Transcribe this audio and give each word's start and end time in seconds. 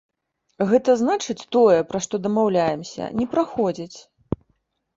Гэта 0.71 0.95
значыць, 1.01 1.43
тое, 1.57 1.75
пра 1.93 1.99
што 2.07 2.15
дамаўляемся, 2.25 3.13
не 3.21 3.25
праходзіць. 3.37 3.97